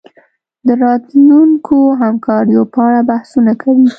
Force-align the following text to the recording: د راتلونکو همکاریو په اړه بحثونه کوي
د 0.67 0.69
راتلونکو 0.83 1.77
همکاریو 2.01 2.63
په 2.73 2.79
اړه 2.87 3.01
بحثونه 3.09 3.51
کوي 3.61 3.87